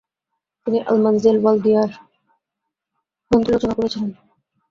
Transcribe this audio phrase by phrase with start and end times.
[0.67, 1.89] তিনি আল-মানাজিল ওয়াল-দিয়ার
[3.31, 4.03] গ্রন্থটিও রচনা করেছেন।